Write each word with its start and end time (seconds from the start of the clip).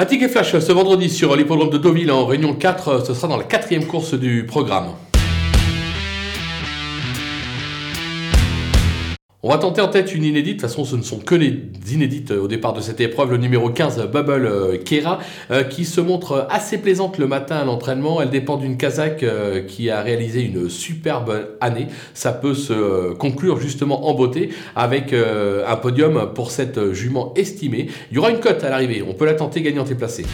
Un 0.00 0.06
ticket 0.06 0.28
flash 0.28 0.56
ce 0.56 0.70
vendredi 0.70 1.10
sur 1.10 1.34
l'hippodrome 1.34 1.70
de 1.70 1.76
Deauville 1.76 2.12
en 2.12 2.24
réunion 2.24 2.54
4, 2.54 3.04
ce 3.04 3.14
sera 3.14 3.26
dans 3.26 3.36
la 3.36 3.42
quatrième 3.42 3.84
course 3.84 4.14
du 4.14 4.46
programme. 4.46 4.92
On 9.44 9.50
va 9.50 9.58
tenter 9.58 9.80
en 9.80 9.86
tête 9.86 10.12
une 10.16 10.24
inédite, 10.24 10.56
de 10.56 10.60
toute 10.62 10.68
façon 10.68 10.84
ce 10.84 10.96
ne 10.96 11.02
sont 11.02 11.20
que 11.20 11.36
les 11.36 11.62
inédites 11.92 12.32
au 12.32 12.48
départ 12.48 12.72
de 12.72 12.80
cette 12.80 13.00
épreuve, 13.00 13.30
le 13.30 13.36
numéro 13.36 13.70
15 13.70 14.08
Bubble 14.10 14.46
euh, 14.46 14.78
Kera 14.78 15.20
euh, 15.52 15.62
qui 15.62 15.84
se 15.84 16.00
montre 16.00 16.48
assez 16.50 16.78
plaisante 16.78 17.18
le 17.18 17.28
matin 17.28 17.54
à 17.54 17.64
l'entraînement, 17.64 18.20
elle 18.20 18.30
dépend 18.30 18.56
d'une 18.56 18.76
Kazakh 18.76 19.22
euh, 19.22 19.62
qui 19.62 19.90
a 19.90 20.02
réalisé 20.02 20.42
une 20.42 20.68
superbe 20.68 21.50
année, 21.60 21.86
ça 22.14 22.32
peut 22.32 22.54
se 22.54 23.12
conclure 23.12 23.60
justement 23.60 24.08
en 24.08 24.14
beauté 24.14 24.48
avec 24.74 25.12
un 25.14 25.76
podium 25.76 26.32
pour 26.34 26.50
cette 26.50 26.92
jument 26.92 27.32
estimée, 27.36 27.86
il 28.10 28.16
y 28.16 28.18
aura 28.18 28.30
une 28.30 28.40
cote 28.40 28.64
à 28.64 28.70
l'arrivée, 28.70 29.04
on 29.08 29.14
peut 29.14 29.24
la 29.24 29.34
tenter 29.34 29.62
gagnante 29.62 29.88
et 29.92 29.94
placée. 29.94 30.24